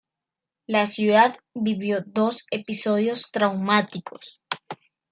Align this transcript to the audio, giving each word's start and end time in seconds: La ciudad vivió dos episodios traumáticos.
La 0.65 0.87
ciudad 0.87 1.37
vivió 1.53 2.01
dos 2.03 2.47
episodios 2.49 3.29
traumáticos. 3.31 4.41